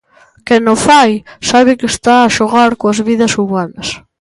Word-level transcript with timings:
Quen 0.47 0.63
o 0.73 0.75
fai 0.87 1.11
sabe 1.49 1.77
que 1.79 1.87
está 1.93 2.15
a 2.21 2.33
xogar 2.37 2.71
coas 2.79 2.99
vidas 3.09 3.33
humanas. 3.41 3.87